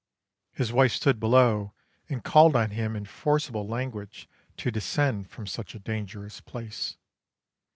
[0.51, 1.75] His wife stood below
[2.09, 4.27] and called on him in forcible language
[4.57, 6.97] to descend from such a dangerous place.